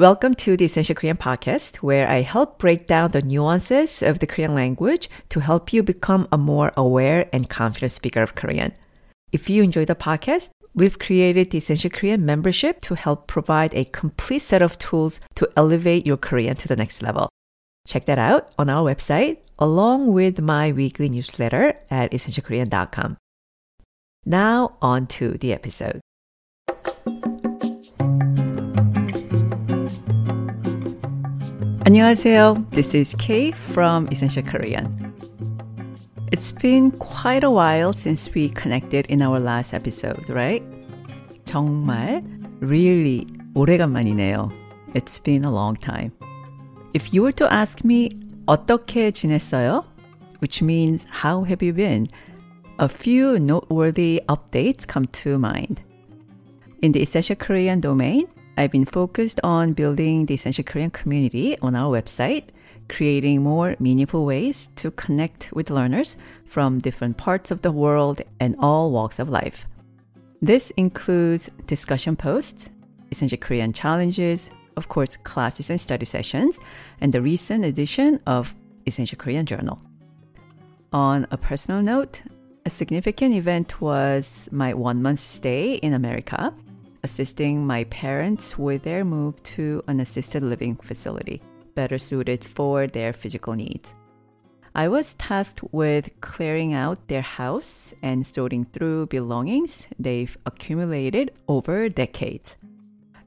Welcome 0.00 0.34
to 0.36 0.56
the 0.56 0.64
Essential 0.64 0.94
Korean 0.94 1.18
podcast, 1.18 1.76
where 1.82 2.08
I 2.08 2.22
help 2.22 2.58
break 2.58 2.86
down 2.86 3.10
the 3.10 3.20
nuances 3.20 4.02
of 4.02 4.18
the 4.18 4.26
Korean 4.26 4.54
language 4.54 5.10
to 5.28 5.40
help 5.40 5.74
you 5.74 5.82
become 5.82 6.26
a 6.32 6.38
more 6.38 6.72
aware 6.74 7.28
and 7.34 7.50
confident 7.50 7.92
speaker 7.92 8.22
of 8.22 8.34
Korean. 8.34 8.72
If 9.30 9.50
you 9.50 9.62
enjoy 9.62 9.84
the 9.84 9.94
podcast, 9.94 10.52
we've 10.74 10.98
created 10.98 11.50
the 11.50 11.58
Essential 11.58 11.90
Korean 11.90 12.24
membership 12.24 12.80
to 12.84 12.94
help 12.94 13.26
provide 13.26 13.74
a 13.74 13.84
complete 13.84 14.40
set 14.40 14.62
of 14.62 14.78
tools 14.78 15.20
to 15.34 15.46
elevate 15.54 16.06
your 16.06 16.16
Korean 16.16 16.56
to 16.56 16.66
the 16.66 16.76
next 16.76 17.02
level. 17.02 17.28
Check 17.86 18.06
that 18.06 18.18
out 18.18 18.52
on 18.58 18.70
our 18.70 18.90
website, 18.90 19.40
along 19.58 20.14
with 20.14 20.40
my 20.40 20.72
weekly 20.72 21.10
newsletter 21.10 21.74
at 21.90 22.10
essentialkorean.com. 22.12 23.18
Now, 24.24 24.78
on 24.80 25.08
to 25.08 25.32
the 25.32 25.52
episode. 25.52 26.00
안녕하세요. 31.89 32.65
This 32.71 32.93
is 32.95 33.15
Kay 33.15 33.51
from 33.51 34.07
Essential 34.11 34.43
Korean. 34.43 34.87
It's 36.31 36.51
been 36.51 36.91
quite 36.91 37.43
a 37.43 37.49
while 37.49 37.93
since 37.93 38.33
we 38.33 38.49
connected 38.49 39.05
in 39.07 39.21
our 39.21 39.39
last 39.39 39.73
episode, 39.73 40.29
right? 40.29 40.63
정말 41.45 42.23
really 42.61 43.25
오래간만이네요. 43.55 44.51
It's 44.93 45.17
been 45.17 45.43
a 45.45 45.51
long 45.51 45.75
time. 45.75 46.11
If 46.93 47.13
you 47.13 47.23
were 47.23 47.33
to 47.33 47.51
ask 47.51 47.83
me 47.83 48.09
어떻게 48.47 49.11
지냈어요? 49.11 49.83
Which 50.39 50.61
means 50.61 51.05
how 51.09 51.43
have 51.43 51.63
you 51.63 51.73
been? 51.73 52.07
A 52.77 52.89
few 52.89 53.39
noteworthy 53.39 54.21
updates 54.27 54.85
come 54.85 55.05
to 55.23 55.37
mind. 55.37 55.81
In 56.81 56.91
the 56.91 57.01
Essential 57.01 57.35
Korean 57.35 57.79
domain, 57.79 58.25
I've 58.60 58.70
been 58.70 58.84
focused 58.84 59.40
on 59.42 59.72
building 59.72 60.26
the 60.26 60.34
Essential 60.34 60.64
Korean 60.64 60.90
community 60.90 61.58
on 61.62 61.74
our 61.74 61.98
website, 61.98 62.50
creating 62.90 63.42
more 63.42 63.74
meaningful 63.78 64.26
ways 64.26 64.66
to 64.76 64.90
connect 64.90 65.50
with 65.54 65.70
learners 65.70 66.18
from 66.44 66.78
different 66.78 67.16
parts 67.16 67.50
of 67.50 67.62
the 67.62 67.72
world 67.72 68.20
and 68.38 68.54
all 68.58 68.90
walks 68.90 69.18
of 69.18 69.30
life. 69.30 69.66
This 70.42 70.72
includes 70.72 71.48
discussion 71.66 72.16
posts, 72.16 72.68
Essential 73.10 73.38
Korean 73.38 73.72
challenges, 73.72 74.50
of 74.76 74.88
course, 74.88 75.16
classes 75.16 75.70
and 75.70 75.80
study 75.80 76.04
sessions, 76.04 76.60
and 77.00 77.14
the 77.14 77.22
recent 77.22 77.64
edition 77.64 78.20
of 78.26 78.54
Essential 78.86 79.16
Korean 79.16 79.46
Journal. 79.46 79.80
On 80.92 81.26
a 81.30 81.38
personal 81.38 81.80
note, 81.80 82.20
a 82.66 82.68
significant 82.68 83.34
event 83.34 83.80
was 83.80 84.50
my 84.52 84.74
one 84.74 85.00
month 85.00 85.20
stay 85.20 85.76
in 85.76 85.94
America 85.94 86.52
assisting 87.02 87.66
my 87.66 87.84
parents 87.84 88.58
with 88.58 88.82
their 88.82 89.04
move 89.04 89.42
to 89.42 89.82
an 89.88 90.00
assisted 90.00 90.42
living 90.42 90.76
facility 90.76 91.40
better 91.74 91.98
suited 91.98 92.44
for 92.44 92.86
their 92.86 93.12
physical 93.12 93.54
needs. 93.54 93.94
I 94.74 94.88
was 94.88 95.14
tasked 95.14 95.60
with 95.72 96.10
clearing 96.20 96.74
out 96.74 97.08
their 97.08 97.22
house 97.22 97.92
and 98.02 98.24
sorting 98.24 98.64
through 98.66 99.06
belongings 99.06 99.88
they've 99.98 100.36
accumulated 100.46 101.32
over 101.48 101.88
decades. 101.88 102.56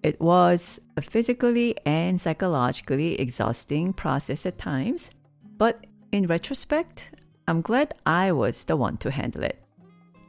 It 0.04 0.20
was 0.22 0.80
a 0.98 1.02
physically 1.02 1.76
and 1.86 2.20
psychologically 2.20 3.20
exhausting 3.20 3.94
process 3.94 4.46
at 4.46 4.58
times, 4.58 5.12
but 5.58 5.86
in 6.12 6.28
retrospect, 6.28 7.12
I'm 7.48 7.62
glad 7.62 7.94
I 8.06 8.32
was 8.32 8.64
the 8.64 8.78
one 8.78 8.98
to 8.98 9.12
handle 9.12 9.44
it. 9.44 9.62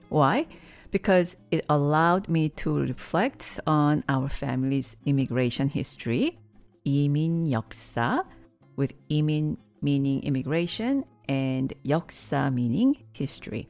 Why? 0.08 0.46
because 0.93 1.37
it 1.51 1.65
allowed 1.69 2.27
me 2.29 2.49
to 2.49 2.79
reflect 2.79 3.59
on 3.67 4.03
our 4.09 4.29
family's 4.29 4.95
immigration 5.05 5.69
history, 5.69 6.39
이민 6.85 7.51
역사, 7.51 8.23
with 8.75 8.93
이민 9.09 9.57
meaning 9.81 10.21
immigration 10.23 11.03
and 11.27 11.73
역사 11.85 12.51
meaning 12.51 12.95
history. 13.13 13.69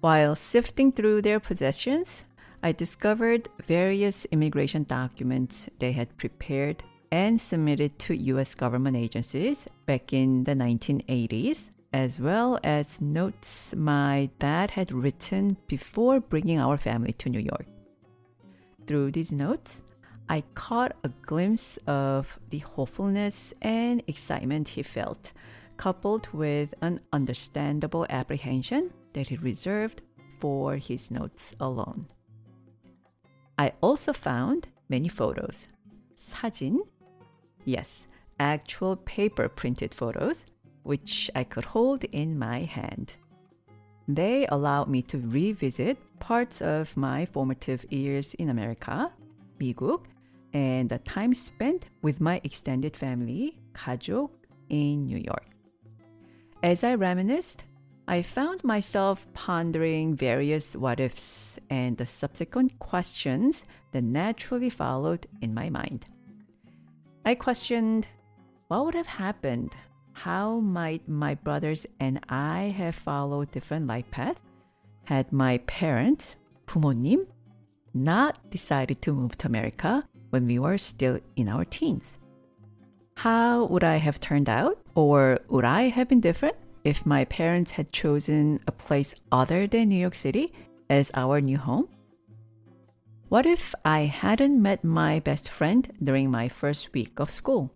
While 0.00 0.34
sifting 0.34 0.92
through 0.92 1.22
their 1.22 1.40
possessions, 1.40 2.24
I 2.62 2.72
discovered 2.72 3.48
various 3.66 4.26
immigration 4.26 4.84
documents 4.84 5.68
they 5.78 5.92
had 5.92 6.16
prepared 6.16 6.82
and 7.12 7.40
submitted 7.40 7.98
to 8.00 8.16
US 8.16 8.54
government 8.54 8.96
agencies 8.96 9.68
back 9.86 10.12
in 10.12 10.44
the 10.44 10.54
1980s 10.54 11.70
as 11.95 12.19
well 12.19 12.59
as 12.61 12.99
notes 12.99 13.73
my 13.73 14.29
dad 14.37 14.69
had 14.69 14.91
written 14.91 15.55
before 15.65 16.19
bringing 16.19 16.59
our 16.59 16.75
family 16.75 17.13
to 17.13 17.29
New 17.29 17.39
York. 17.39 17.65
Through 18.85 19.11
these 19.11 19.31
notes, 19.31 19.81
I 20.27 20.43
caught 20.55 20.91
a 21.05 21.09
glimpse 21.25 21.79
of 21.87 22.37
the 22.49 22.59
hopefulness 22.59 23.53
and 23.61 24.03
excitement 24.07 24.67
he 24.67 24.83
felt, 24.83 25.31
coupled 25.77 26.27
with 26.33 26.73
an 26.81 26.99
understandable 27.13 28.05
apprehension 28.09 28.91
that 29.13 29.29
he 29.29 29.37
reserved 29.37 30.01
for 30.41 30.75
his 30.75 31.09
notes 31.09 31.55
alone. 31.61 32.07
I 33.57 33.71
also 33.81 34.11
found 34.11 34.67
many 34.89 35.07
photos. 35.07 35.69
사진? 36.13 36.79
Yes, 37.63 38.09
actual 38.37 38.97
paper 38.97 39.47
printed 39.47 39.95
photos 39.95 40.45
which 40.84 41.30
I 41.34 41.44
could 41.44 41.64
hold 41.64 42.04
in 42.04 42.38
my 42.38 42.60
hand. 42.60 43.16
They 44.08 44.46
allowed 44.46 44.88
me 44.88 45.02
to 45.02 45.18
revisit 45.18 45.98
parts 46.18 46.60
of 46.60 46.96
my 46.96 47.26
formative 47.26 47.84
years 47.90 48.34
in 48.34 48.48
America, 48.48 49.12
미국, 49.58 50.08
and 50.52 50.88
the 50.88 50.98
time 50.98 51.32
spent 51.34 51.86
with 52.02 52.20
my 52.20 52.40
extended 52.42 52.96
family, 52.96 53.60
가족, 53.72 54.30
in 54.68 55.06
New 55.06 55.18
York. 55.18 55.46
As 56.62 56.84
I 56.84 56.94
reminisced, 56.94 57.64
I 58.08 58.22
found 58.22 58.64
myself 58.64 59.26
pondering 59.34 60.16
various 60.16 60.74
what 60.74 60.98
ifs 60.98 61.58
and 61.70 61.96
the 61.96 62.06
subsequent 62.06 62.76
questions 62.80 63.64
that 63.92 64.02
naturally 64.02 64.70
followed 64.70 65.26
in 65.40 65.54
my 65.54 65.70
mind. 65.70 66.06
I 67.24 67.36
questioned 67.36 68.08
what 68.68 68.84
would 68.84 68.94
have 68.94 69.06
happened 69.06 69.72
how 70.14 70.60
might 70.60 71.08
my 71.08 71.34
brothers 71.34 71.86
and 71.98 72.20
I 72.28 72.74
have 72.76 72.94
followed 72.94 73.50
different 73.52 73.86
life 73.86 74.04
paths 74.10 74.38
had 75.04 75.32
my 75.32 75.58
parents, 75.66 76.36
부모님, 76.66 77.26
not 77.94 78.38
decided 78.50 79.00
to 79.02 79.12
move 79.12 79.38
to 79.38 79.46
America 79.46 80.04
when 80.28 80.46
we 80.46 80.58
were 80.58 80.78
still 80.78 81.18
in 81.36 81.48
our 81.48 81.64
teens? 81.64 82.18
How 83.16 83.64
would 83.64 83.82
I 83.82 83.96
have 83.96 84.20
turned 84.20 84.48
out? 84.48 84.78
Or 84.94 85.40
would 85.48 85.64
I 85.64 85.88
have 85.88 86.08
been 86.08 86.20
different 86.20 86.56
if 86.84 87.04
my 87.04 87.24
parents 87.24 87.72
had 87.72 87.92
chosen 87.92 88.60
a 88.66 88.72
place 88.72 89.14
other 89.32 89.66
than 89.66 89.88
New 89.88 90.00
York 90.00 90.14
City 90.14 90.52
as 90.88 91.10
our 91.14 91.40
new 91.40 91.58
home? 91.58 91.88
What 93.28 93.46
if 93.46 93.74
I 93.84 94.00
hadn't 94.00 94.60
met 94.60 94.84
my 94.84 95.20
best 95.20 95.48
friend 95.48 95.88
during 96.02 96.30
my 96.30 96.48
first 96.48 96.92
week 96.92 97.20
of 97.20 97.30
school? 97.30 97.72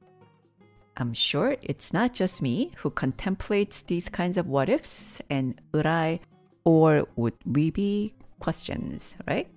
I'm 0.98 1.12
sure 1.12 1.56
it's 1.62 1.92
not 1.92 2.14
just 2.14 2.40
me 2.40 2.70
who 2.76 2.90
contemplates 2.90 3.82
these 3.82 4.08
kinds 4.08 4.38
of 4.38 4.46
what 4.46 4.68
ifs 4.68 5.20
and 5.28 5.60
would 5.72 5.86
I 5.86 6.20
or 6.64 7.06
would 7.16 7.34
we 7.44 7.70
be 7.70 8.14
questions, 8.38 9.16
right? 9.26 9.48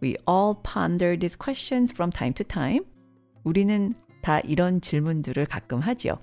We 0.00 0.16
all 0.26 0.54
ponder 0.54 1.16
these 1.16 1.36
questions 1.36 1.92
from 1.92 2.10
time 2.10 2.32
to 2.34 2.44
time. 2.44 2.84
우리는 3.44 3.94
다 4.22 4.40
이런 4.40 4.80
질문들을 4.80 5.46
가끔 5.46 5.80
하죠. 5.82 6.18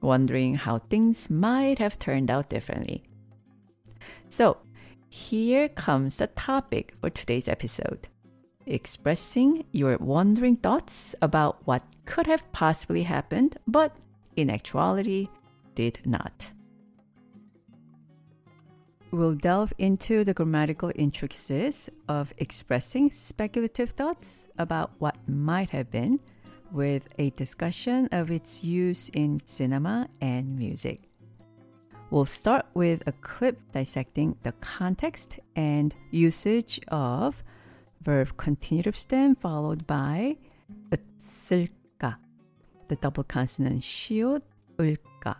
Wondering 0.00 0.54
how 0.54 0.78
things 0.88 1.30
might 1.30 1.78
have 1.78 1.98
turned 1.98 2.30
out 2.30 2.48
differently. 2.48 3.02
So, 4.28 4.58
here 5.08 5.68
comes 5.68 6.16
the 6.16 6.26
topic 6.28 6.94
for 7.00 7.10
today's 7.10 7.48
episode 7.48 8.08
expressing 8.67 9.65
your 9.71 9.97
wandering 9.97 10.57
thoughts 10.57 11.15
about 11.21 11.65
what 11.65 11.83
could 12.05 12.27
have 12.27 12.51
possibly 12.51 13.03
happened, 13.03 13.57
but 13.67 13.95
in 14.35 14.49
actuality 14.49 15.29
did 15.75 15.99
not. 16.05 16.51
We'll 19.11 19.35
delve 19.35 19.73
into 19.77 20.23
the 20.23 20.33
grammatical 20.33 20.91
intricacies 20.95 21.89
of 22.09 22.33
expressing 22.37 23.09
speculative 23.09 23.91
thoughts 23.91 24.47
about 24.57 24.91
what 24.99 25.15
might 25.27 25.69
have 25.69 25.89
been, 25.89 26.19
with 26.71 27.07
a 27.17 27.29
discussion 27.31 28.09
of 28.11 28.29
its 28.29 28.63
use 28.63 29.09
in 29.09 29.39
cinema 29.45 30.09
and 30.19 30.57
music. 30.57 31.07
We'll 32.09 32.25
start 32.25 32.65
with 32.73 33.03
a 33.07 33.11
clip 33.13 33.59
dissecting 33.71 34.35
the 34.43 34.51
context 34.53 35.39
and 35.55 35.95
usage 36.11 36.79
of 36.89 37.43
verb 38.01 38.35
continuative 38.37 38.95
stem 38.95 39.35
followed 39.35 39.85
by 39.87 40.37
을까, 40.91 42.15
the 42.87 42.95
double 42.97 43.23
consonant 43.23 43.81
시옷을까. 43.81 45.35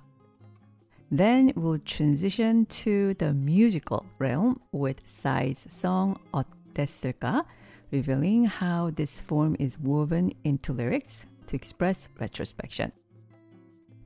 Then 1.10 1.54
we'll 1.56 1.80
transition 1.80 2.66
to 2.84 3.14
the 3.14 3.34
musical 3.34 4.06
realm 4.20 4.60
with 4.72 5.02
Psy's 5.06 5.66
song 5.70 6.20
어땠을까, 6.34 7.46
revealing 7.92 8.46
how 8.46 8.92
this 8.92 9.22
form 9.22 9.56
is 9.60 9.80
woven 9.80 10.34
into 10.44 10.74
lyrics 10.74 11.26
to 11.48 11.56
express 11.56 12.10
retrospection. 12.20 12.92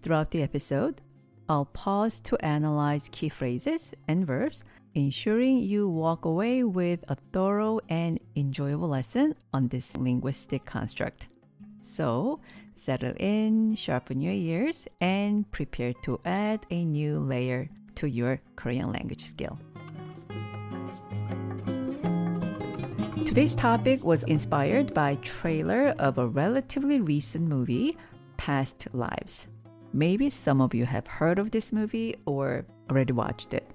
Throughout 0.02 0.30
the 0.32 0.44
episode, 0.44 1.02
I'll 1.50 1.66
pause 1.66 2.20
to 2.22 2.38
analyze 2.46 3.10
key 3.12 3.30
phrases 3.30 3.94
and 4.08 4.26
verbs 4.26 4.64
ensuring 4.96 5.60
you 5.60 5.88
walk 5.88 6.26
away 6.26 6.64
with 6.64 7.04
a 7.08 7.16
thorough 7.32 7.80
and 7.90 8.20
enjoyable 8.36 8.90
lesson 8.90 9.36
on 9.54 9.68
this 9.68 9.96
linguistic 9.96 10.66
construct. 10.66 11.28
So, 11.80 12.40
settle 12.76 13.14
in, 13.18 13.76
sharpen 13.76 14.22
your 14.22 14.34
ears, 14.34 14.88
and 15.00 15.50
prepare 15.52 15.94
to 16.04 16.20
add 16.26 16.66
a 16.70 16.84
new 16.86 17.20
layer 17.20 17.70
to 17.96 18.08
your 18.08 18.40
Korean 18.56 18.92
language 18.92 19.24
skill. 19.24 19.58
Today's 23.26 23.56
topic 23.56 24.04
was 24.04 24.24
inspired 24.24 24.94
by 24.94 25.16
trailer 25.22 25.96
of 26.00 26.18
a 26.18 26.28
relatively 26.28 27.00
recent 27.00 27.48
movie, 27.48 27.98
Past 28.36 28.88
Lives. 28.92 29.48
Maybe 29.94 30.30
some 30.30 30.60
of 30.60 30.74
you 30.74 30.86
have 30.86 31.08
heard 31.08 31.40
of 31.40 31.52
this 31.52 31.72
movie 31.72 32.16
or 32.26 32.66
already 32.90 33.14
watched 33.14 33.54
it. 33.54 33.66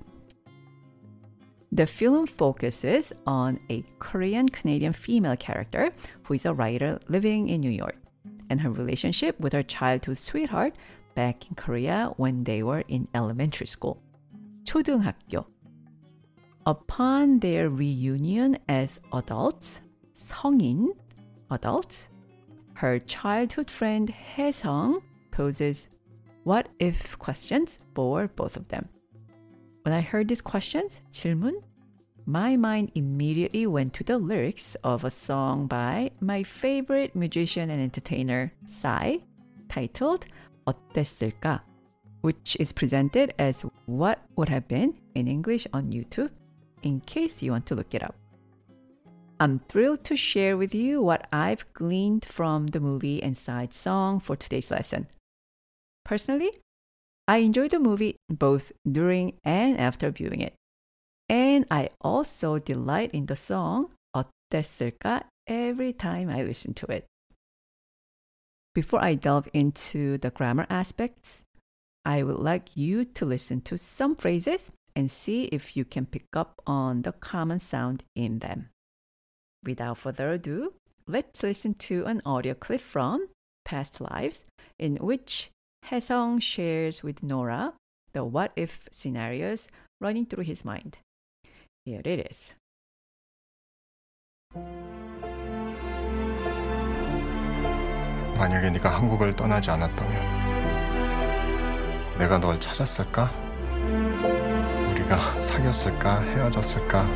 The 1.76 1.88
film 1.88 2.28
focuses 2.28 3.14
on 3.26 3.60
a 3.70 3.84
Korean 4.00 4.50
Canadian 4.50 4.92
female 4.94 5.38
character 5.38 5.92
who 6.24 6.34
is 6.34 6.46
a 6.46 6.54
writer 6.54 7.00
living 7.08 7.48
in 7.48 7.62
New 7.62 7.72
York 7.72 7.96
and 8.50 8.60
her 8.60 8.70
relationship 8.70 9.40
with 9.40 9.54
her 9.54 9.64
childhood 9.64 10.18
sweetheart 10.18 10.74
back 11.16 11.48
in 11.48 11.56
Korea 11.56 12.12
when 12.18 12.44
they 12.44 12.62
were 12.64 12.84
in 12.88 13.08
elementary 13.16 13.68
school. 13.68 14.02
초등학교 14.66 15.46
Upon 16.66 17.40
their 17.40 17.70
reunion 17.70 18.58
as 18.68 19.00
adults, 19.14 19.82
성인, 20.14 20.90
adults, 21.50 22.08
her 22.76 23.00
childhood 23.00 23.72
friend 23.72 24.14
Haesung 24.36 25.02
poses 25.32 25.88
what 26.44 26.70
if 26.80 27.18
questions 27.18 27.80
for 27.96 28.28
both 28.28 28.58
of 28.58 28.68
them. 28.68 28.90
When 29.84 29.94
I 29.94 30.02
heard 30.02 30.28
these 30.28 30.42
questions, 30.42 31.02
질문, 31.12 31.54
my 32.27 32.57
mind 32.57 32.91
immediately 32.95 33.67
went 33.67 33.95
to 33.95 34.05
the 34.05 34.19
lyrics 34.19 34.77
of 34.83 35.05
a 35.05 35.11
song 35.11 35.69
by 35.69 36.11
my 36.21 36.43
favorite 36.43 37.15
musician 37.15 37.71
and 37.71 37.81
entertainer, 37.81 38.53
Psy, 38.67 39.19
titled 39.69 40.27
어땠을까? 40.67 41.61
which 42.23 42.57
is 42.59 42.73
presented 42.73 43.33
as 43.39 43.63
What 43.87 44.19
Would 44.35 44.49
Have 44.49 44.67
Been 44.67 44.95
in 45.15 45.29
English 45.29 45.69
on 45.73 45.93
YouTube, 45.93 46.31
in 46.83 46.99
case 47.07 47.41
you 47.41 47.53
want 47.53 47.67
to 47.67 47.77
look 47.77 47.95
it 47.95 48.03
up. 48.03 48.17
I'm 49.39 49.61
thrilled 49.61 50.03
to 50.07 50.17
share 50.17 50.57
with 50.57 50.75
you 50.75 51.01
what 51.01 51.29
I've 51.33 51.73
gleaned 51.75 52.25
from 52.25 52.67
the 52.67 52.81
movie 52.81 53.23
and 53.23 53.37
Psy's 53.37 53.75
song 53.75 54.19
for 54.19 54.35
today's 54.35 54.73
lesson. 54.73 55.07
Personally, 56.05 56.51
I 57.29 57.39
enjoyed 57.39 57.71
the 57.71 57.79
movie 57.79 58.17
both 58.29 58.73
during 58.83 59.39
and 59.45 59.79
after 59.79 60.11
viewing 60.11 60.41
it. 60.41 60.55
And 61.30 61.66
I 61.72 61.90
also 62.02 62.60
delight 62.60 63.12
in 63.14 63.26
the 63.28 63.36
song 63.36 63.92
어땠을까 64.16 65.24
every 65.48 65.94
time 65.94 66.30
I 66.30 66.44
listen 66.44 66.74
to 66.76 66.92
it. 66.92 67.06
Before 68.74 69.04
I 69.04 69.16
delve 69.16 69.48
into 69.54 70.18
the 70.18 70.30
grammar 70.30 70.66
aspects, 70.70 71.44
I 72.06 72.24
would 72.24 72.40
like 72.40 72.76
you 72.76 73.06
to 73.06 73.26
listen 73.26 73.62
to 73.62 73.78
some 73.78 74.16
phrases 74.16 74.72
and 74.96 75.10
see 75.10 75.46
if 75.46 75.78
you 75.78 75.86
can 75.86 76.06
pick 76.06 76.26
up 76.34 76.62
on 76.66 77.04
the 77.04 77.12
common 77.12 77.60
sound 77.60 78.04
in 78.16 78.40
them. 78.40 78.70
Without 79.64 79.98
further 79.98 80.32
ado, 80.32 80.74
let's 81.08 81.44
listen 81.44 81.76
to 81.76 82.06
an 82.06 82.22
audio 82.26 82.54
clip 82.54 82.82
from 82.82 83.28
Past 83.64 84.02
Lives 84.02 84.46
in 84.80 84.96
which 84.98 85.52
Haesung 85.88 86.42
shares 86.42 87.04
with 87.04 87.24
Nora 87.24 87.74
the 88.14 88.24
what 88.24 88.52
if 88.56 88.88
scenarios 88.92 89.70
running 90.00 90.26
through 90.26 90.44
his 90.44 90.66
mind. 90.66 90.98
Here 91.87 92.03
it 92.05 92.29
is. 92.29 92.57
만약에 98.37 98.71
네가 98.71 98.89
한국을 98.89 99.37
떠나지 99.37 99.71
않았다면 99.71 100.19
내가 102.19 102.41
널 102.41 102.59
찾았을까? 102.59 103.31
우리가 104.91 105.41
사귀었을까? 105.41 106.23
헤어졌을까? 106.23 107.07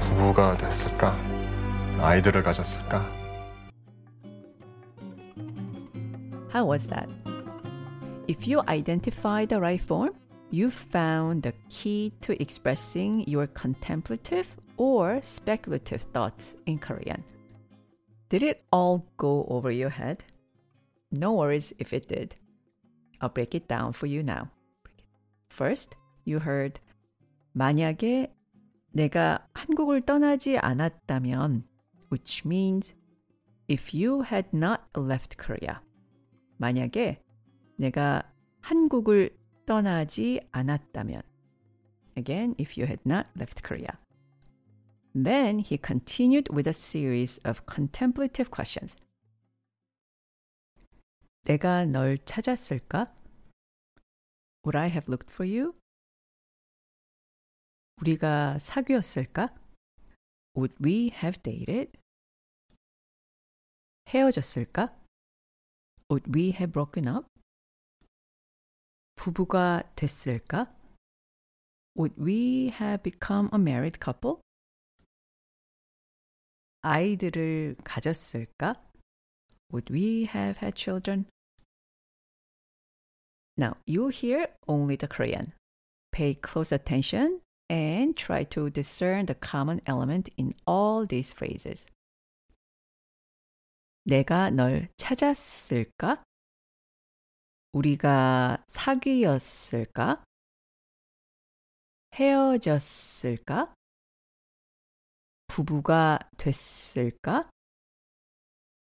부부가 0.00 0.56
됐을까? 0.56 1.14
아이들을 2.00 2.42
가졌을까? 2.42 3.06
How 6.54 6.66
was 6.66 6.88
that? 6.88 7.12
If 8.28 8.50
you 8.50 8.62
identify 8.66 9.44
the 9.44 9.60
right 9.60 9.84
form, 9.84 10.14
you 10.51 10.69
found 10.69 11.43
the 11.43 11.53
key 11.69 12.13
to 12.21 12.39
expressing 12.41 13.27
your 13.27 13.47
contemplative 13.47 14.55
or 14.77 15.19
speculative 15.21 16.01
thoughts 16.13 16.55
in 16.65 16.77
Korean. 16.77 17.23
Did 18.29 18.43
it 18.43 18.63
all 18.71 19.05
go 19.17 19.45
over 19.49 19.71
your 19.71 19.89
head? 19.89 20.23
No 21.11 21.33
worries 21.33 21.73
if 21.79 21.93
it 21.93 22.07
did. 22.07 22.35
I'll 23.21 23.29
break 23.29 23.55
it 23.55 23.67
down 23.67 23.93
for 23.93 24.07
you 24.07 24.23
now. 24.23 24.49
First, 25.49 25.95
you 26.25 26.39
heard 26.39 26.79
만약에 27.55 28.33
내가 28.91 29.47
한국을 29.53 30.01
떠나지 30.01 30.57
않았다면 30.57 31.63
which 32.09 32.43
means 32.45 32.95
if 33.67 33.93
you 33.93 34.23
had 34.23 34.49
not 34.53 34.81
left 34.95 35.37
Korea. 35.37 35.79
만약에 36.57 37.21
내가 37.77 38.23
한국을 38.61 39.35
떠나지 39.67 40.41
않았다면 40.51 41.21
again 42.15 42.55
if 42.57 42.77
you 42.77 42.85
had 42.85 43.01
not 43.05 43.27
left 43.35 43.63
Korea. 43.63 43.97
Then 45.15 45.59
he 45.59 45.77
continued 45.77 46.49
with 46.49 46.67
a 46.67 46.73
series 46.73 47.39
of 47.43 47.65
contemplative 47.65 48.49
questions. 48.49 48.97
내가 51.43 51.85
널 51.85 52.17
찾았을까? 52.17 53.13
Would 54.63 54.77
I 54.77 54.87
have 54.87 55.07
looked 55.07 55.31
for 55.31 55.45
you? 55.45 55.75
우리가 58.01 58.57
사귀었을까? 58.59 59.53
Would 60.55 60.75
we 60.81 61.11
have 61.13 61.41
dated? 61.43 61.91
헤어졌을까? 64.07 64.95
Would 66.09 66.31
we 66.33 66.51
have 66.51 66.71
broken 66.71 67.07
up? 67.07 67.27
부부가 69.17 69.83
됐을까? 69.95 70.67
Would 71.95 72.15
we 72.17 72.69
have 72.69 73.03
become 73.03 73.49
a 73.53 73.59
married 73.59 73.99
couple? 73.99 74.41
아이들을 76.81 77.77
가졌을까? 77.83 78.73
Would 79.71 79.91
we 79.91 80.25
have 80.25 80.57
had 80.59 80.75
children? 80.75 81.25
Now, 83.55 83.77
you 83.85 84.09
hear 84.09 84.47
only 84.67 84.95
the 84.97 85.07
Korean. 85.07 85.53
Pay 86.11 86.35
close 86.35 86.71
attention 86.71 87.41
and 87.69 88.15
try 88.17 88.43
to 88.45 88.69
discern 88.69 89.25
the 89.25 89.35
common 89.35 89.81
element 89.85 90.29
in 90.37 90.53
all 90.65 91.05
these 91.07 91.31
phrases. 91.33 91.85
내가 94.05 94.49
널 94.49 94.89
찾았을까? 94.97 96.23
우리가 97.77 98.63
사귀었을까? 98.67 100.23
헤어졌을까? 102.13 103.73
부부가 105.47 106.19
됐을까? 106.37 107.49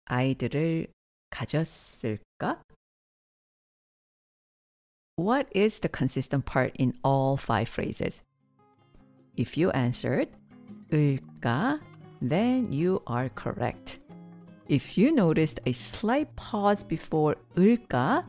아이들을 0.05 0.87
가졌을까? 1.29 2.61
What 5.17 5.49
is 5.55 5.79
the 5.79 5.89
consistent 5.89 6.45
part 6.45 6.75
in 6.77 6.93
all 7.05 7.37
five 7.37 7.69
phrases? 7.69 8.21
If 9.37 9.57
you 9.57 9.71
answered 9.71 10.29
을까, 10.91 11.79
then 12.19 12.71
you 12.71 13.01
are 13.07 13.29
correct. 13.29 13.99
If 14.67 14.97
you 14.97 15.13
noticed 15.13 15.61
a 15.65 15.71
slight 15.71 16.35
pause 16.35 16.83
before 16.83 17.35
을까, 17.55 18.25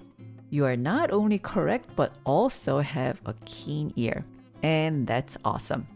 you 0.51 0.65
are 0.65 0.75
not 0.75 1.12
only 1.12 1.39
correct, 1.39 1.88
but 1.96 2.13
also 2.25 2.79
have 2.79 3.22
a 3.25 3.34
keen 3.46 3.93
ear. 3.96 4.25
And 4.62 5.08
that's 5.08 5.38
awesome. 5.46 5.88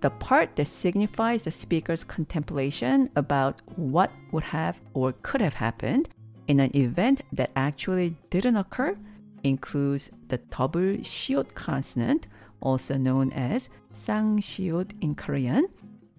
The 0.00 0.10
part 0.10 0.54
that 0.54 0.66
signifies 0.66 1.42
the 1.42 1.50
speaker's 1.50 2.04
contemplation 2.04 3.10
about 3.16 3.60
what 3.74 4.12
would 4.30 4.44
have 4.44 4.80
or 4.94 5.12
could 5.22 5.40
have 5.40 5.54
happened 5.54 6.08
in 6.46 6.60
an 6.60 6.74
event 6.76 7.22
that 7.32 7.50
actually 7.56 8.14
didn't 8.30 8.56
occur 8.56 8.96
includes 9.42 10.10
the 10.28 10.38
double 10.38 11.02
shiot 11.02 11.52
consonant, 11.54 12.28
also 12.62 12.96
known 12.96 13.32
as 13.32 13.70
sang 13.92 14.38
shiot 14.38 14.92
in 15.00 15.16
Korean, 15.16 15.66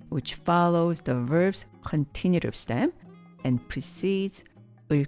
which 0.09 0.35
follows 0.35 0.99
the 0.99 1.15
verb's 1.15 1.65
continuative 1.83 2.55
stem 2.55 2.91
and 3.45 3.65
precedes 3.69 4.43
을 4.91 5.07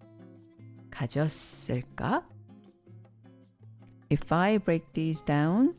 가졌을까? 0.90 2.24
If 4.10 4.32
I 4.32 4.58
break 4.58 4.90
these 4.94 5.20
down, 5.22 5.74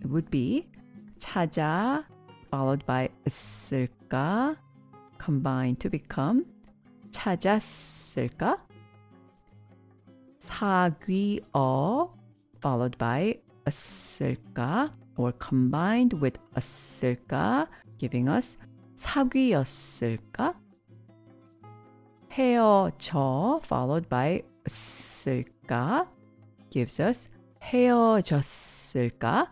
it 0.00 0.06
would 0.08 0.30
be 0.30 0.70
찾아 1.18 2.04
followed 2.48 2.86
by 2.86 3.08
있을까 3.26 4.56
combined 5.18 5.80
to 5.80 5.90
become 5.90 6.44
찾았을까? 7.10 8.58
사귀어 10.38 12.12
followed 12.60 12.96
by 12.98 13.41
있을까 13.65 14.93
or 15.17 15.31
combined 15.33 16.19
with 16.21 16.39
있을까 16.55 17.67
giving 17.97 18.29
us 18.29 18.57
사귀었을까? 18.95 20.55
헤어져 22.31 23.61
followed 23.63 24.07
by 24.09 24.41
있을까 24.65 26.07
gives 26.69 27.01
us 27.01 27.27
헤어졌을까? 27.61 29.47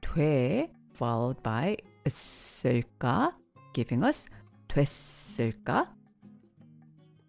돼 0.00 0.72
followed 0.94 1.42
by 1.42 1.76
있을까 2.04 3.32
giving 3.72 4.02
us 4.04 4.28
됐을까? 4.68 5.88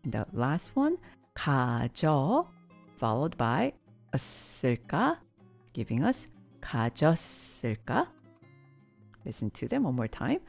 And 0.04 0.14
the 0.14 0.26
last 0.34 0.72
one 0.76 0.98
가져 1.36 2.48
followed 2.96 3.38
by 3.38 3.74
있을까 4.16 5.20
giving 5.74 6.04
us 6.04 6.30
가졌을까? 6.62 8.08
Listen 9.26 9.52
to 9.52 9.68
them 9.68 9.86
one 9.86 9.96
more 9.96 10.08
time. 10.08 10.40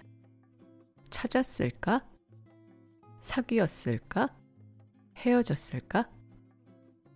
찾았을까? 1.11 2.03
사귀었을까? 3.21 4.29
헤어졌을까? 5.17 6.09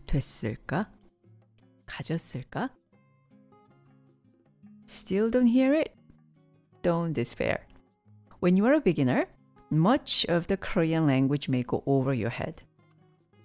됐을까? 0.06 0.90
가졌을까? 1.86 2.70
Still 4.86 5.30
don't 5.30 5.46
hear 5.46 5.74
it? 5.74 5.96
Don't 6.82 7.12
despair. 7.12 7.66
When 8.40 8.56
you 8.56 8.66
are 8.66 8.74
a 8.74 8.80
beginner, 8.80 9.26
much 9.70 10.24
of 10.28 10.46
the 10.46 10.56
Korean 10.56 11.06
language 11.06 11.48
may 11.48 11.64
go 11.64 11.82
over 11.86 12.14
your 12.14 12.30
head. 12.30 12.62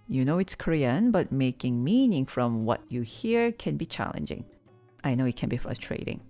You 0.08 0.24
know 0.24 0.38
it's 0.38 0.54
Korean, 0.54 1.10
but 1.10 1.32
making 1.32 1.82
meaning 1.82 2.26
from 2.26 2.64
what 2.64 2.80
you 2.88 3.02
hear 3.02 3.50
can 3.50 3.76
be 3.76 3.86
challenging. 3.86 4.44
I 5.02 5.16
know 5.16 5.26
it 5.26 5.34
can 5.36 5.48
be 5.48 5.56
frustrating. 5.56 6.20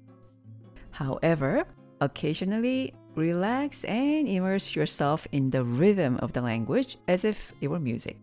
However, 0.91 1.65
occasionally 2.01 2.95
relax 3.17 3.85
and 3.85 4.27
immerse 4.27 4.75
yourself 4.75 5.27
in 5.33 5.51
the 5.51 5.63
rhythm 5.63 6.17
of 6.19 6.33
the 6.33 6.41
language 6.41 6.97
as 7.07 7.25
if 7.25 7.53
it 7.61 7.69
were 7.69 7.79
music. 7.79 8.17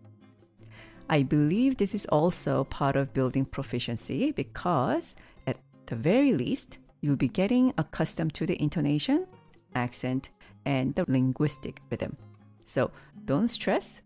I 1.08 1.22
believe 1.22 1.76
this 1.76 1.94
is 1.94 2.06
also 2.06 2.64
part 2.64 2.96
of 2.96 3.12
building 3.12 3.44
proficiency 3.44 4.32
because, 4.32 5.14
at 5.46 5.58
the 5.86 5.94
very 5.94 6.32
least, 6.32 6.78
you'll 7.00 7.16
be 7.16 7.28
getting 7.28 7.72
accustomed 7.78 8.34
to 8.34 8.46
the 8.46 8.60
intonation, 8.60 9.26
accent, 9.74 10.30
and 10.64 10.94
the 10.94 11.04
linguistic 11.06 11.80
rhythm. 11.90 12.16
So 12.64 12.90
don't 13.26 13.48
stress 13.48 14.00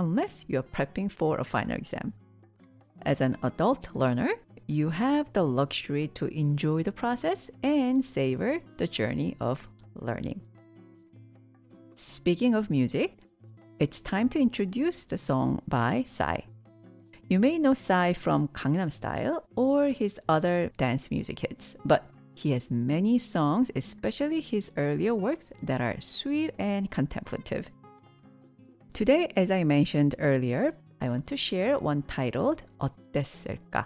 unless 0.00 0.46
you're 0.48 0.62
prepping 0.76 1.12
for 1.12 1.38
a 1.38 1.44
final 1.44 1.76
exam. 1.76 2.12
As 3.02 3.20
an 3.20 3.36
adult 3.42 3.88
learner, 3.94 4.30
you 4.66 4.88
have 4.90 5.32
the 5.32 5.42
luxury 5.42 6.08
to 6.14 6.26
enjoy 6.26 6.82
the 6.82 6.92
process 6.92 7.50
and 7.62 8.04
savor 8.04 8.60
the 8.78 8.86
journey 8.86 9.36
of 9.40 9.68
learning. 9.94 10.40
Speaking 11.94 12.54
of 12.54 12.70
music, 12.70 13.18
it's 13.78 14.00
time 14.00 14.28
to 14.30 14.40
introduce 14.40 15.04
the 15.04 15.18
song 15.18 15.60
by 15.68 16.04
Psy. 16.06 16.38
You 17.28 17.38
may 17.38 17.58
know 17.58 17.74
Psy 17.74 18.14
from 18.14 18.48
Gangnam 18.48 18.90
Style 18.90 19.44
or 19.54 19.88
his 19.88 20.18
other 20.28 20.70
dance 20.78 21.10
music 21.10 21.38
hits, 21.40 21.76
but 21.84 22.08
he 22.34 22.52
has 22.52 22.70
many 22.70 23.18
songs, 23.18 23.70
especially 23.76 24.40
his 24.40 24.72
earlier 24.76 25.14
works, 25.14 25.52
that 25.62 25.80
are 25.80 26.00
sweet 26.00 26.52
and 26.58 26.90
contemplative. 26.90 27.70
Today, 28.93 29.31
as 29.35 29.51
I 29.51 29.63
mentioned 29.63 30.15
earlier, 30.19 30.75
I 31.01 31.09
want 31.09 31.27
to 31.27 31.37
share 31.37 31.77
one 31.77 32.01
titled 32.03 32.63
어땠을까? 32.79 33.85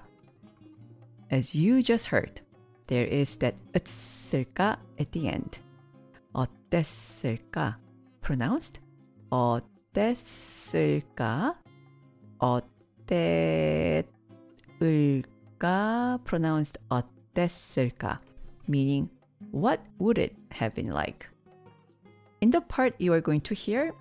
As 1.32 1.56
you 1.56 1.82
just 1.82 2.08
heard, 2.08 2.42
there 2.88 3.06
is 3.06 3.38
that 3.38 3.56
으쓸까 3.74 4.78
at 5.00 5.12
the 5.12 5.28
end. 5.28 5.60
어땠을까? 6.36 7.78
Pronounced 8.22 8.80
어땠을까? 9.32 11.56
어땠을까? 12.40 14.04
Pronounced 16.24 16.78
어땠을까? 16.90 18.20
Meaning, 18.68 19.10
what 19.52 19.82
would 19.98 20.20
it 20.20 20.36
have 20.52 20.76
been 20.76 20.92
like? 20.92 21.28
In 22.42 22.52
the 22.52 22.62
part 22.62 22.94
you 23.00 23.14
are 23.14 23.22
going 23.22 23.42
to 23.42 23.54
hear, 23.54 23.94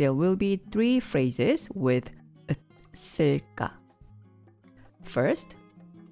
there 0.00 0.12
will 0.12 0.36
be 0.36 0.56
three 0.70 1.00
phrases 1.00 1.68
with 1.74 2.10
쓸까. 2.94 3.72
First, 5.02 5.56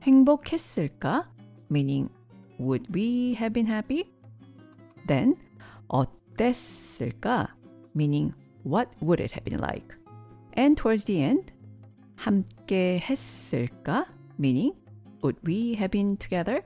행복했을까? 0.02 1.24
Meaning, 1.70 2.10
would 2.58 2.86
we 2.94 3.34
have 3.34 3.52
been 3.52 3.66
happy? 3.66 4.12
Then, 5.06 5.36
어땠을까? 5.90 7.48
Meaning, 7.94 8.34
what 8.62 8.92
would 9.00 9.20
it 9.20 9.32
have 9.32 9.44
been 9.44 9.58
like? 9.58 9.94
And 10.54 10.76
towards 10.76 11.04
the 11.04 11.22
end, 11.22 11.52
함께 12.16 13.00
했을까? 13.00 14.06
Meaning, 14.38 14.72
would 15.22 15.36
we 15.42 15.74
have 15.74 15.90
been 15.90 16.16
together? 16.16 16.62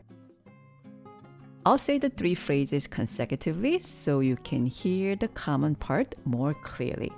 I'll 1.66 1.78
say 1.78 1.98
the 1.98 2.08
three 2.08 2.34
phrases 2.34 2.86
consecutively 2.86 3.78
so 3.80 4.20
you 4.20 4.36
can 4.36 4.64
hear 4.64 5.16
the 5.16 5.28
common 5.28 5.74
part 5.74 6.14
more 6.24 6.54
clearly. 6.54 7.10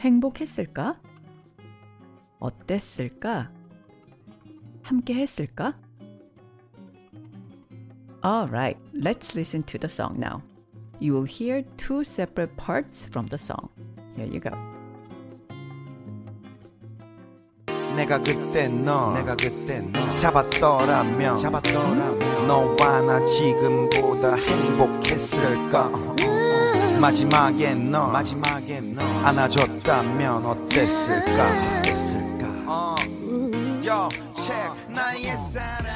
행복했을까? 0.00 0.96
어땠을까? 2.40 3.50
함께 4.82 5.14
했을까? 5.14 5.74
Alright, 8.24 8.78
let's 8.94 9.34
listen 9.34 9.62
to 9.64 9.78
the 9.78 9.88
song 9.88 10.18
now. 10.18 10.42
You 10.98 11.12
will 11.14 11.24
hear 11.24 11.62
two 11.76 12.04
separate 12.04 12.56
parts 12.56 13.04
from 13.04 13.26
the 13.26 13.38
song. 13.38 13.70
Here 14.16 14.26
you 14.26 14.40
go. 14.40 14.52
내가 17.95 18.17
그때 18.17 18.67
너 18.67 19.13
내가 19.13 19.35
그때 19.35 19.81
너 19.91 20.15
잡았더라면 20.15 21.37
잡았더라면 21.37 22.47
너와 22.47 23.01
나 23.01 23.23
지금보다 23.25 24.35
행복했을까? 24.35 25.91
마지막에 26.99 27.73
너 27.75 28.07
마지막에 28.07 28.81
너 28.81 29.01
안아줬다면 29.23 30.45
어땠을까? 30.45 31.79
어땠을까? 31.79 32.47
어. 32.67 32.95
Yo, 33.85 34.09
check 34.35 34.73
나의 34.89 35.37
사랑 35.37 35.94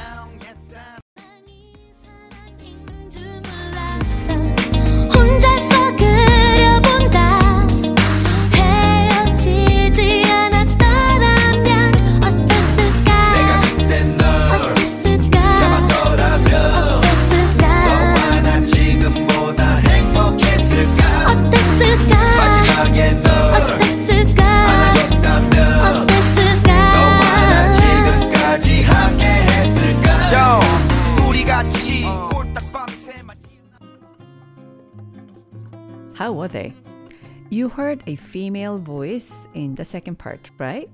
heard 37.69 38.03
a 38.07 38.15
female 38.15 38.77
voice 38.77 39.47
in 39.53 39.75
the 39.75 39.85
second 39.85 40.17
part, 40.17 40.49
right? 40.57 40.89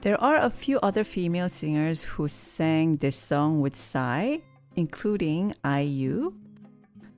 There 0.00 0.20
are 0.20 0.36
a 0.36 0.50
few 0.50 0.78
other 0.80 1.04
female 1.04 1.48
singers 1.48 2.02
who 2.02 2.28
sang 2.28 2.96
this 2.96 3.16
song 3.16 3.60
with 3.60 3.74
Psy, 3.74 4.38
including 4.76 5.54
IU, 5.64 6.34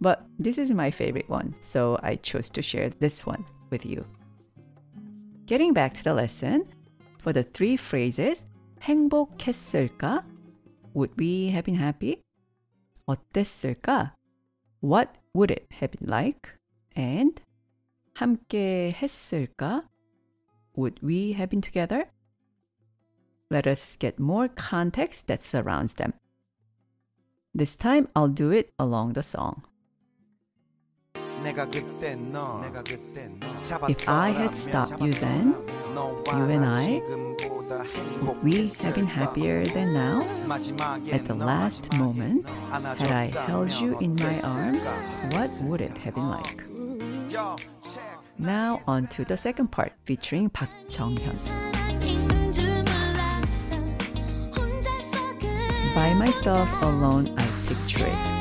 But 0.00 0.26
this 0.38 0.58
is 0.58 0.72
my 0.72 0.90
favorite 0.90 1.28
one, 1.28 1.54
so 1.60 1.98
I 2.02 2.16
chose 2.16 2.50
to 2.50 2.62
share 2.62 2.90
this 2.90 3.24
one 3.24 3.44
with 3.70 3.86
you. 3.86 4.04
Getting 5.46 5.72
back 5.72 5.94
to 5.94 6.04
the 6.04 6.14
lesson, 6.14 6.64
for 7.18 7.32
the 7.32 7.42
three 7.42 7.76
phrases, 7.76 8.44
행복했을까? 8.82 10.22
Would 10.94 11.16
we 11.16 11.50
have 11.50 11.64
been 11.64 11.76
happy? 11.76 12.20
어땠을까? 13.08 14.12
What 14.80 15.16
would 15.34 15.50
it 15.50 15.66
have 15.80 15.92
been 15.92 16.08
like? 16.08 16.52
And 16.94 17.40
함께 18.14 18.92
했을까? 18.92 19.82
Would 20.74 21.00
we 21.02 21.32
have 21.32 21.50
been 21.50 21.60
together? 21.60 22.10
Let 23.50 23.66
us 23.66 23.96
get 23.96 24.18
more 24.18 24.48
context 24.48 25.26
that 25.28 25.44
surrounds 25.44 25.94
them. 25.94 26.12
This 27.54 27.76
time 27.76 28.08
I'll 28.14 28.28
do 28.28 28.50
it 28.50 28.72
along 28.78 29.14
the 29.14 29.22
song. 29.22 29.62
If 33.88 34.08
I 34.08 34.30
had 34.30 34.54
stopped 34.54 35.00
you 35.00 35.12
then, 35.12 35.54
you 36.34 36.44
and 36.50 36.64
I, 36.64 37.00
Would 38.22 38.42
we 38.42 38.66
have 38.66 38.94
been 38.94 39.06
happier 39.06 39.64
than 39.64 39.92
now? 39.92 40.22
At 41.12 41.24
the 41.24 41.34
last 41.34 41.92
moment, 41.96 42.48
had 42.48 43.12
I 43.12 43.26
held 43.46 43.70
you 43.70 43.98
in 43.98 44.14
my 44.16 44.40
arms, 44.40 44.86
what 45.32 45.50
would 45.62 45.80
it 45.80 45.96
have 45.98 46.14
been 46.14 46.28
like? 46.28 46.62
Now 48.37 48.81
on 48.87 49.07
to 49.07 49.25
the 49.25 49.37
second 49.37 49.67
part 49.67 49.93
featuring 50.05 50.49
Park 50.49 50.69
hyun 50.89 51.17
By 55.93 56.13
myself 56.13 56.69
alone 56.81 57.35
I 57.37 57.45
picture 57.67 58.07
it. 58.07 58.31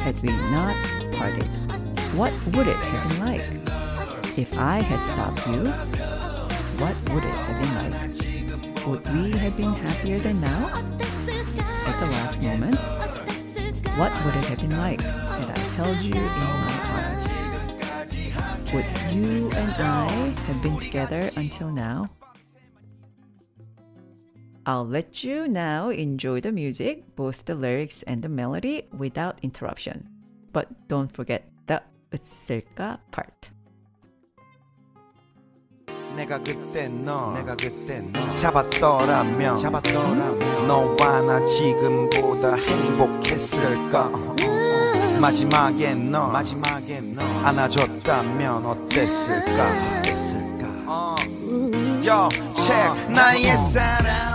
Had 0.00 0.20
we 0.22 0.28
not 0.52 0.76
parted, 1.12 1.48
what 2.14 2.32
would 2.54 2.68
it 2.68 2.76
have 2.76 3.08
been 3.08 3.20
like? 3.26 3.44
If 4.38 4.56
I 4.58 4.80
had 4.80 5.02
stopped 5.04 5.46
you, 5.46 5.64
what 6.78 6.94
would 7.10 7.24
it 7.24 7.36
have 7.46 7.58
been 7.62 7.74
like? 7.80 8.86
Would 8.86 9.06
we 9.12 9.30
have 9.32 9.56
been 9.56 9.72
happier 9.72 10.18
than 10.18 10.40
now? 10.40 10.68
At 11.86 11.98
the 11.98 12.06
last 12.06 12.40
moment, 12.40 12.76
what 13.96 14.12
would 14.24 14.36
it 14.36 14.44
have 14.44 14.60
been 14.60 14.76
like 14.76 15.00
had 15.00 15.50
I 15.50 15.58
held 15.74 15.98
you 15.98 16.12
in 16.14 16.22
my 16.22 16.65
Would 18.75 18.85
you 19.11 19.51
and 19.51 19.73
I 19.77 20.07
have 20.47 20.61
been 20.61 20.79
together 20.79 21.29
until 21.35 21.69
now? 21.69 22.09
I'll 24.65 24.87
let 24.87 25.23
you 25.23 25.47
now 25.47 25.89
enjoy 25.89 26.41
the 26.41 26.51
music, 26.51 27.15
both 27.15 27.45
the 27.45 27.55
lyrics 27.55 28.03
and 28.03 28.21
the 28.21 28.29
melody, 28.29 28.83
without 28.95 29.39
interruption. 29.41 30.07
But 30.53 30.87
don't 30.87 31.11
forget 31.11 31.49
the 31.67 31.81
으쓸까 32.13 32.99
part. 33.11 33.49
내가 36.15 36.37
그때 36.39 36.89
너 36.89 37.33
내가 37.33 37.55
그때 37.55 38.01
너 38.01 38.35
잡았더라면 38.35 39.55
잡았더라면 39.55 40.67
너와 40.67 41.21
나 41.21 41.45
지금보다 41.45 42.55
행복했을까 42.55 44.11
마지막에 45.20 45.94
너 45.94 46.28
마지막에 46.28 47.00
너 47.00 47.22
안아줬다면 47.44 48.66
어땠을까? 48.66 49.72
어땠을까? 50.00 50.68
어. 50.86 51.14
Yo, 52.04 52.28
check 52.56 53.12
나의 53.12 53.42
사랑. 53.42 53.44
옛 53.44 53.56
사랑 53.56 54.25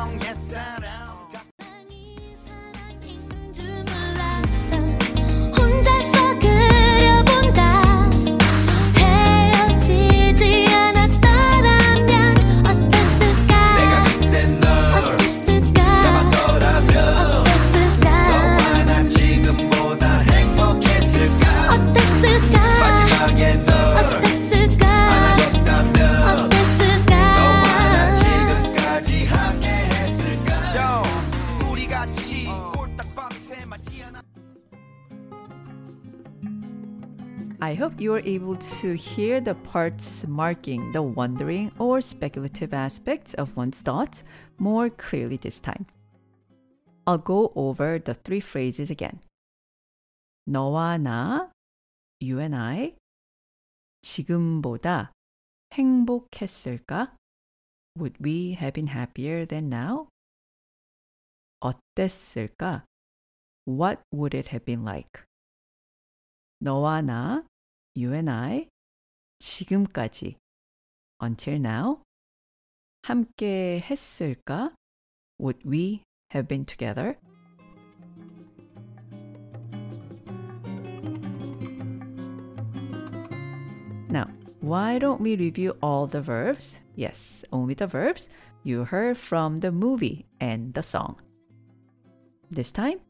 I 37.61 37.75
hope 37.75 38.01
you 38.01 38.15
are 38.15 38.23
able 38.25 38.57
to 38.57 38.95
hear 38.95 39.41
the 39.41 39.55
parts 39.55 40.27
marking 40.29 40.93
the 40.93 41.03
wondering 41.03 41.73
or 41.79 42.01
speculative 42.01 42.73
aspects 42.75 43.35
of 43.35 43.57
one's 43.57 43.83
thoughts 43.83 44.23
more 44.59 44.91
clearly 44.91 45.37
this 45.37 45.59
time. 45.59 45.87
I'll 47.07 47.19
go 47.19 47.53
over 47.57 47.99
the 47.99 48.15
three 48.15 48.41
phrases 48.41 48.91
again. 48.91 49.21
너와 50.49 50.99
나, 51.01 51.51
you 52.21 52.39
and 52.39 52.55
I, 52.55 52.95
지금보다 54.03 55.11
행복했을까? 55.73 57.17
Would 57.99 58.19
we 58.21 58.53
have 58.53 58.75
been 58.75 58.89
happier 58.89 59.47
than 59.47 59.69
now? 59.69 60.09
어땠을까? 61.61 62.85
What 63.71 64.01
would 64.13 64.35
it 64.35 64.49
have 64.49 64.65
been 64.65 64.85
like? 64.85 65.23
너와 66.63 67.03
나, 67.05 67.45
you 67.95 68.13
and 68.13 68.31
I, 68.31 68.69
지금까지, 69.41 70.37
until 71.21 71.59
now, 71.59 72.03
함께 73.05 73.81
했을까? 73.81 74.73
Would 75.39 75.65
we 75.65 76.03
have 76.31 76.49
been 76.49 76.65
together? 76.65 77.19
Now, 84.09 84.31
why 84.61 84.99
don't 84.99 85.21
we 85.21 85.37
review 85.37 85.77
all 85.83 86.07
the 86.07 86.21
verbs? 86.21 86.81
Yes, 86.95 87.45
only 87.53 87.75
the 87.75 87.87
verbs 87.87 88.31
you 88.65 88.85
heard 88.85 89.19
from 89.19 89.59
the 89.59 89.71
movie 89.71 90.27
and 90.41 90.73
the 90.73 90.83
song. 90.83 91.21
This 92.51 92.73
time, 92.73 93.01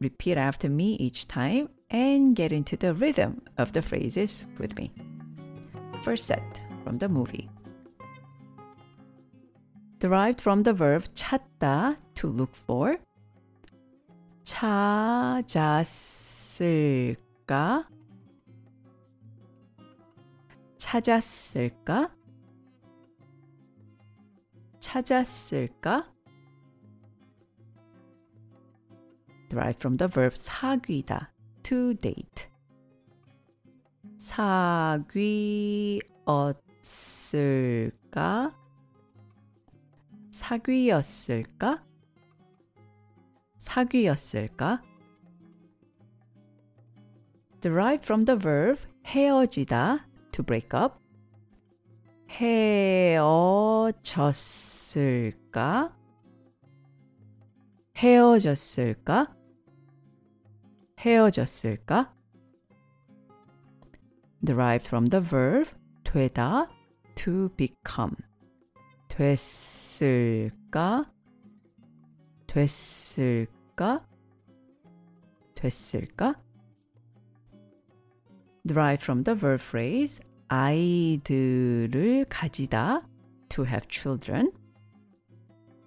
repeat 0.00 0.36
after 0.36 0.68
me 0.68 0.94
each 0.96 1.26
time 1.28 1.68
and 1.90 2.36
get 2.36 2.52
into 2.52 2.76
the 2.76 2.94
rhythm 2.94 3.42
of 3.58 3.72
the 3.72 3.82
phrases 3.82 4.44
with 4.58 4.76
me. 4.76 4.92
First 6.02 6.26
set 6.26 6.60
from 6.84 6.98
the 6.98 7.08
movie. 7.08 7.48
Derived 9.98 10.40
from 10.40 10.62
the 10.62 10.72
verb 10.72 11.04
찾다 11.14 11.96
to 12.16 12.28
look 12.28 12.54
for. 12.54 12.98
찾았을까? 14.44 15.56
찾았을까? 20.78 22.10
찾았을까? 24.80 26.04
Derived 29.49 29.79
from 29.79 29.97
the 29.97 30.07
verb 30.07 30.35
사귀다 30.35 31.29
to 31.63 31.93
date. 31.95 32.47
사귀었을까? 34.17 35.23
사귀었을까? 40.31 41.83
사귀었을까? 43.57 44.81
derived 47.61 48.05
from 48.05 48.25
the 48.25 48.37
verb 48.39 48.79
헤어지다 49.05 50.07
to 50.31 50.43
break 50.43 50.73
up. 50.73 50.99
헤어졌을까? 52.29 53.89
헤어졌을까? 57.97 59.38
헤어졌을까? 60.99 62.13
derived 64.43 64.87
from 64.87 65.05
the 65.07 65.21
verb 65.21 65.67
되다 66.03 66.67
to 67.15 67.49
become. 67.55 68.15
됐을까? 69.07 71.05
됐을까? 72.47 74.05
됐을까? 75.55 76.35
derived 78.65 79.03
from 79.03 79.23
the 79.23 79.35
verb 79.37 79.61
phrase 79.61 80.21
아이들을 80.49 82.25
가지다 82.29 83.07
to 83.49 83.65
have 83.65 83.87
children. 83.89 84.51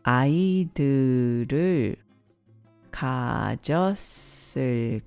아이들을 0.04 1.96
가졌을까? 3.02 5.02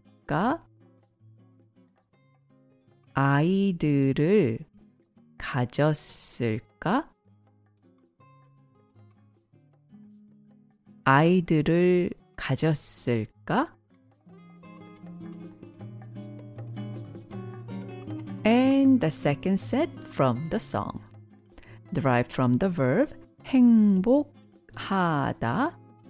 아이들을 3.14 4.60
가졌을까? 5.38 7.10
아이들을 11.06 12.10
가졌을까? 12.36 13.74
And 18.46 19.00
the 19.00 19.08
second 19.08 19.58
set 19.58 19.90
from 20.12 20.50
the 20.50 20.60
song, 20.60 21.00
derived 21.94 22.34
from 22.34 22.56
the 22.56 22.70
verb 22.70 23.14
행복하다, 23.46 24.34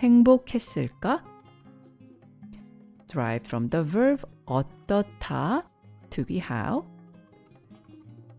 행복했을까? 0.00 1.24
Derived 3.06 3.46
from 3.46 3.70
the 3.70 3.84
verb 3.84 4.24
어떻다, 4.46 5.62
to 6.10 6.24
be 6.24 6.38
how. 6.40 6.84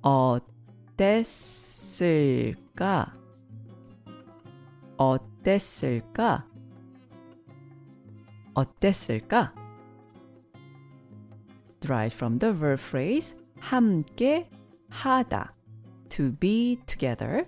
어땠을까? 0.01 1.53
어땠을까? 4.97 6.45
어땠을까? 8.53 9.66
Derived 11.80 12.14
from 12.14 12.38
the 12.38 12.52
verb 12.52 12.78
phrase 12.78 13.34
함께 13.60 14.48
하다, 14.90 15.54
to 16.08 16.32
be 16.32 16.78
together. 16.86 17.46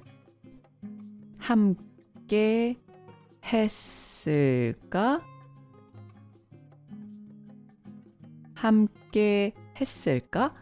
함께 1.39 2.77
했을까? 3.45 5.21
함께 8.55 9.53
했을까? 9.79 10.55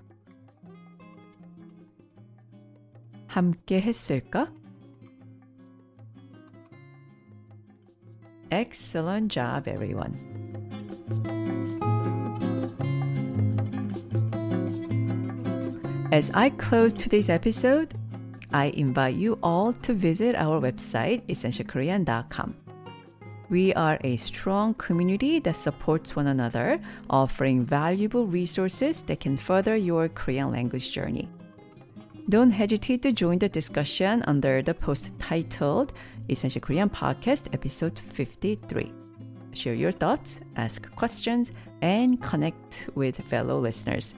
함께 3.29 3.81
했을까? 3.81 4.53
Excellent 8.51 9.29
job, 9.33 9.67
everyone. 9.67 10.36
As 16.10 16.32
I 16.34 16.52
close 16.52 16.94
today's 16.94 17.30
episode, 17.30 17.94
I 18.54 18.68
invite 18.78 19.16
you 19.16 19.38
all 19.44 19.74
to 19.74 19.94
visit 19.94 20.36
our 20.36 20.62
website, 20.62 21.22
essentialkorean.com. 21.28 22.56
We 23.50 23.74
are 23.74 24.00
a 24.06 24.16
strong 24.16 24.74
community 24.76 25.40
that 25.40 25.58
supports 25.58 26.16
one 26.16 26.28
another, 26.28 26.80
offering 27.10 27.62
valuable 27.62 28.26
resources 28.26 29.02
that 29.04 29.20
can 29.20 29.36
further 29.36 29.76
your 29.76 30.08
Korean 30.08 30.50
language 30.50 30.94
journey. 30.94 31.28
Don't 32.30 32.52
hesitate 32.52 33.02
to 33.02 33.12
join 33.12 33.40
the 33.40 33.50
discussion 33.50 34.24
under 34.28 34.62
the 34.62 34.74
post 34.74 35.12
titled 35.20 35.92
Essential 36.30 36.62
Korean 36.62 36.90
Podcast 36.90 37.54
Episode 37.54 38.00
53. 38.00 38.94
Share 39.52 39.74
your 39.74 39.92
thoughts, 39.92 40.40
ask 40.56 40.90
questions, 40.96 41.52
and 41.82 42.22
connect 42.22 42.90
with 42.96 43.18
fellow 43.28 43.60
listeners. 43.60 44.16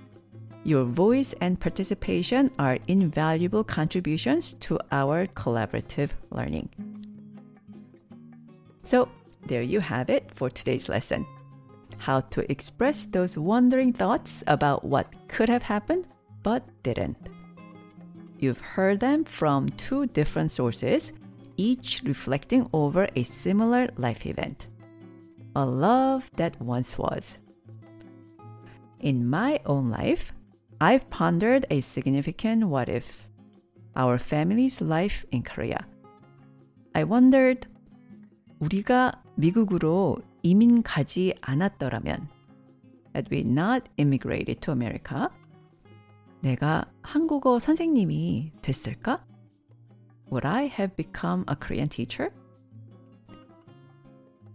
Your 0.70 0.84
voice 0.84 1.34
and 1.42 1.60
participation 1.60 2.52
are 2.60 2.78
invaluable 2.88 3.64
contributions 3.64 4.54
to 4.60 4.78
our 4.92 5.26
collaborative 5.26 6.12
learning. 6.30 6.70
So, 8.84 9.10
there 9.48 9.64
you 9.64 9.80
have 9.80 10.12
it 10.12 10.30
for 10.36 10.48
today's 10.52 10.88
lesson. 10.88 11.26
How 11.98 12.20
to 12.20 12.46
express 12.52 13.06
those 13.06 13.36
wondering 13.36 13.94
thoughts 13.94 14.44
about 14.46 14.86
what 14.86 15.12
could 15.28 15.50
have 15.50 15.64
happened 15.64 16.06
but 16.44 16.62
didn't. 16.84 17.18
You've 18.38 18.62
heard 18.62 19.00
them 19.00 19.24
from 19.24 19.70
two 19.70 20.06
different 20.06 20.52
sources, 20.52 21.14
each 21.58 22.04
reflecting 22.06 22.70
over 22.74 23.08
a 23.16 23.24
similar 23.24 23.90
life 23.98 24.28
event. 24.28 24.68
A 25.56 25.66
love 25.66 26.30
that 26.36 26.62
once 26.62 26.96
was. 26.96 27.40
In 29.00 29.28
my 29.28 29.60
own 29.66 29.90
life, 29.90 30.32
I've 30.81 31.09
pondered 31.11 31.67
a 31.71 31.81
significant 31.81 32.65
what 32.65 32.89
if 32.89 33.29
our 33.97 34.19
family's 34.19 34.81
life 34.81 35.25
in 35.31 35.43
Korea. 35.43 35.81
I 36.95 37.05
wondered, 37.05 37.67
우리가 38.61 39.23
미국으로 39.37 40.19
이민 40.43 40.83
가지 40.83 41.33
않았더라면, 41.41 42.29
had 43.15 43.29
we 43.31 43.45
not 43.47 43.89
immigrated 43.97 44.61
to 44.61 44.73
America, 44.73 45.29
내가 46.43 46.85
한국어 47.03 47.59
선생님이 47.59 48.53
됐을까? 48.61 49.25
Would 50.31 50.47
I 50.47 50.67
have 50.67 50.97
become 50.97 51.45
a 51.49 51.57
Korean 51.57 51.89
teacher? 51.89 52.31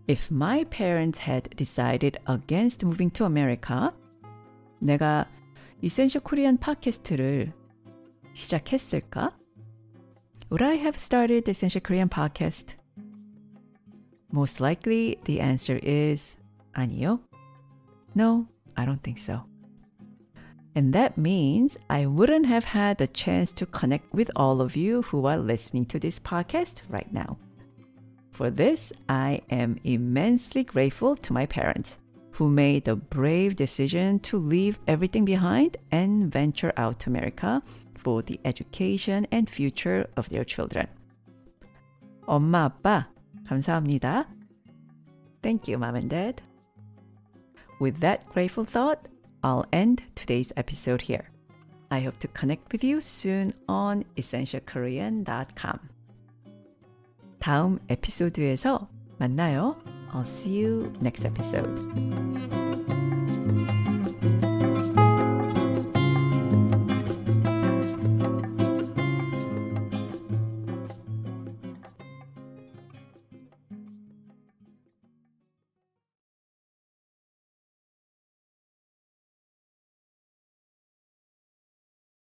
If 0.07 0.31
my 0.31 0.65
parents 0.65 1.19
had 1.19 1.49
decided 1.55 2.17
against 2.27 2.83
moving 2.83 3.11
to 3.13 3.25
America, 3.25 3.93
내가 4.81 5.27
이센셜 5.83 6.21
코리안 6.21 6.57
팟캐스트를 6.57 7.53
시작했을까? 8.33 9.35
Would 10.51 10.63
I 10.63 10.77
have 10.77 10.97
started 10.97 11.45
the 11.45 11.51
Essential 11.51 11.81
Korean 11.81 12.09
podcast? 12.09 12.75
Most 14.31 14.61
likely 14.61 15.17
the 15.25 15.39
answer 15.39 15.79
is 15.83 16.37
아니요. 16.73 17.19
No, 18.15 18.45
I 18.75 18.85
don't 18.85 19.01
think 19.01 19.17
so. 19.17 19.43
And 20.75 20.93
that 20.93 21.17
means 21.17 21.77
I 21.89 22.05
wouldn't 22.05 22.45
have 22.45 22.63
had 22.63 22.97
the 22.97 23.07
chance 23.07 23.51
to 23.53 23.65
connect 23.65 24.13
with 24.13 24.31
all 24.35 24.61
of 24.61 24.75
you 24.75 25.01
who 25.03 25.25
are 25.25 25.37
listening 25.37 25.85
to 25.87 25.99
this 25.99 26.19
podcast 26.19 26.81
right 26.89 27.11
now. 27.11 27.37
For 28.31 28.49
this, 28.49 28.93
I 29.09 29.41
am 29.49 29.77
immensely 29.83 30.63
grateful 30.63 31.15
to 31.17 31.33
my 31.33 31.45
parents 31.45 31.97
who 32.33 32.49
made 32.49 32.85
the 32.85 32.95
brave 32.95 33.55
decision 33.55 34.19
to 34.19 34.37
leave 34.37 34.79
everything 34.87 35.25
behind 35.25 35.77
and 35.91 36.31
venture 36.31 36.71
out 36.77 36.99
to 36.99 37.09
America 37.09 37.61
for 37.95 38.21
the 38.21 38.39
education 38.45 39.27
and 39.31 39.49
future 39.49 40.07
of 40.15 40.29
their 40.29 40.45
children. 40.45 40.87
엄마, 42.25 42.65
아빠, 42.65 43.07
감사합니다. 43.45 44.27
Thank 45.41 45.67
you, 45.67 45.77
mom 45.77 45.95
and 45.95 46.09
dad. 46.09 46.41
With 47.79 47.99
that 48.01 48.27
grateful 48.33 48.65
thought, 48.65 49.07
I'll 49.43 49.65
end 49.71 50.03
today's 50.15 50.53
episode 50.55 51.01
here. 51.01 51.29
I 51.91 52.01
hope 52.01 52.19
to 52.19 52.27
connect 52.27 52.71
with 52.71 52.83
you 52.83 53.01
soon 53.01 53.53
on 53.67 54.03
essentialkorean.com. 54.15 55.79
다음 57.39 57.79
에피소드에서 57.87 58.87
만나요. 59.17 59.92
I'll 60.14 60.24
see 60.24 60.50
you 60.50 60.92
next 61.00 61.24
episode. 61.24 62.63